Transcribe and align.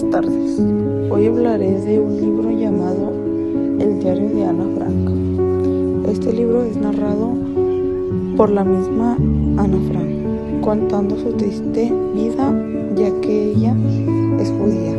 buenas 0.00 0.10
tardes. 0.10 0.60
Hoy 1.10 1.26
hablaré 1.26 1.80
de 1.80 2.00
un 2.00 2.20
libro 2.20 2.50
llamado 2.50 3.12
El 3.78 4.00
diario 4.00 4.28
de 4.30 4.44
Ana 4.44 4.64
Frank. 4.76 6.08
Este 6.08 6.32
libro 6.32 6.62
es 6.64 6.76
narrado 6.76 7.34
por 8.36 8.50
la 8.50 8.64
misma 8.64 9.16
Ana 9.56 9.78
Frank, 9.88 10.60
contando 10.62 11.16
su 11.16 11.32
triste 11.32 11.92
vida 12.14 12.54
ya 12.96 13.10
que 13.20 13.52
ella 13.52 13.74
es 14.38 14.50
judía. 14.50 14.94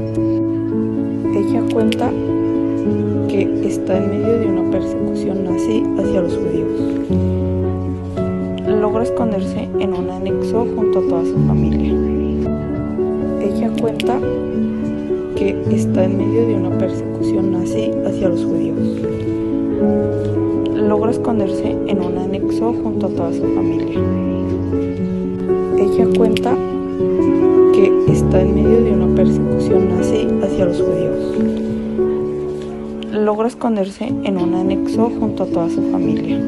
Ella 1.33 1.63
cuenta 1.73 2.11
que 3.27 3.67
está 3.67 3.97
en 3.97 4.09
medio 4.09 4.39
de 4.39 4.47
una 4.47 4.71
persecución 4.71 5.45
nazi 5.45 5.83
hacia 5.97 6.21
los 6.21 6.35
judíos. 6.35 6.69
Logra 8.67 9.03
esconderse 9.03 9.69
en 9.79 9.93
un 9.93 10.09
anexo 10.09 10.67
junto 10.75 10.99
a 10.99 11.07
toda 11.07 11.25
su 11.25 11.37
familia 11.47 12.11
ella 13.43 13.71
cuenta 13.79 14.19
está 15.49 16.03
en 16.03 16.17
medio 16.17 16.45
de 16.45 16.55
una 16.55 16.77
persecución 16.77 17.51
nazi 17.51 17.91
hacia 18.05 18.29
los 18.29 18.45
judíos. 18.45 18.77
Logra 20.75 21.11
esconderse 21.11 21.75
en 21.87 21.99
un 21.99 22.17
anexo 22.17 22.73
junto 22.83 23.07
a 23.07 23.09
toda 23.09 23.33
su 23.33 23.41
familia. 23.41 23.99
Ella 25.79 26.07
cuenta 26.15 26.55
que 27.73 27.91
está 28.11 28.41
en 28.41 28.53
medio 28.55 28.83
de 28.83 28.91
una 28.91 29.15
persecución 29.15 29.89
nazi 29.89 30.27
hacia 30.43 30.65
los 30.65 30.79
judíos. 30.79 31.17
Logra 33.11 33.47
esconderse 33.47 34.05
en 34.05 34.37
un 34.37 34.53
anexo 34.53 35.11
junto 35.19 35.43
a 35.43 35.47
toda 35.47 35.69
su 35.69 35.81
familia. 35.91 36.39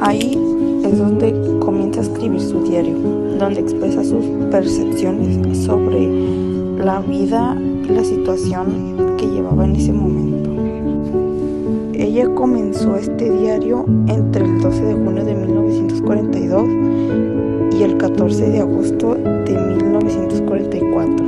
Ahí 0.00 0.36
es 0.84 0.98
donde 0.98 1.32
comienza 1.60 2.00
a 2.00 2.02
escribir 2.02 2.40
su 2.40 2.60
diario, 2.64 2.96
donde 3.38 3.60
expresa 3.60 4.02
sus 4.02 4.24
percepciones 4.50 5.58
sobre 5.64 6.49
la 6.80 7.00
vida 7.00 7.56
y 7.60 7.88
la 7.88 8.04
situación 8.04 9.16
que 9.18 9.26
llevaba 9.26 9.66
en 9.66 9.76
ese 9.76 9.92
momento. 9.92 10.48
Ella 11.92 12.34
comenzó 12.34 12.96
este 12.96 13.30
diario 13.30 13.84
entre 14.06 14.46
el 14.46 14.58
12 14.60 14.84
de 14.84 14.94
junio 14.94 15.22
de 15.24 15.34
1942 15.34 16.68
y 17.78 17.82
el 17.82 17.98
14 17.98 18.50
de 18.50 18.60
agosto 18.60 19.14
de 19.14 19.58
1944. 19.76 21.26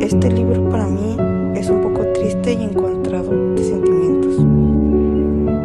Este 0.00 0.32
libro 0.32 0.68
para 0.68 0.88
mí 0.88 1.16
es 1.54 1.70
un 1.70 1.82
poco 1.82 2.04
triste 2.12 2.54
y 2.54 2.64
encontrado 2.64 3.54
de 3.54 3.62
sentimientos. 3.62 4.36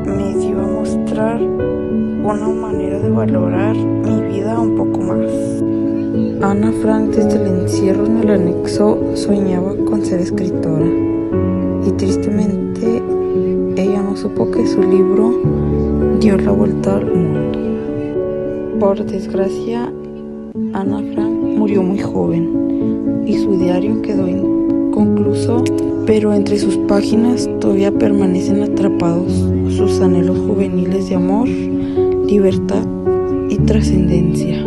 Me 0.06 0.36
dio 0.38 0.60
a 0.60 0.68
mostrar 0.68 1.42
una 1.42 2.50
manera 2.50 3.00
de 3.00 3.10
valorar 3.10 3.76
mi 3.76 4.22
vida 4.30 4.60
un 4.60 4.76
poco 4.76 5.02
más. 5.02 5.75
Ana 6.42 6.72
Frank 6.82 7.16
desde 7.16 7.42
el 7.42 7.48
encierro 7.62 8.06
en 8.06 8.18
el 8.18 8.30
anexo 8.30 8.98
soñaba 9.16 9.76
con 9.86 10.06
ser 10.06 10.22
escritora 10.22 10.86
y 11.86 11.92
tristemente 11.92 13.02
ella 13.76 14.02
no 14.02 14.16
supo 14.16 14.50
que 14.50 14.66
su 14.66 14.82
libro 14.82 15.34
dio 16.20 16.38
la 16.38 16.52
vuelta 16.52 16.98
al 16.98 17.06
mundo. 17.06 17.60
Por 18.80 19.06
desgracia, 19.06 19.92
Ana 20.74 21.04
Frank 21.14 21.34
murió 21.58 21.84
muy 21.84 22.00
joven 22.00 23.24
y 23.26 23.38
su 23.38 23.58
diario 23.58 24.02
quedó 24.02 24.28
inconcluso, 24.28 25.64
pero 26.06 26.34
entre 26.34 26.58
sus 26.58 26.78
páginas 26.88 27.50
todavía 27.60 27.92
permanecen 27.92 28.64
atrapados 28.64 29.32
sus 29.70 30.00
anhelos 30.00 30.38
juveniles 30.40 31.10
de 31.10 31.16
amor 31.16 31.48
libertad 32.26 32.86
y 33.50 33.58
trascendencia. 33.60 34.65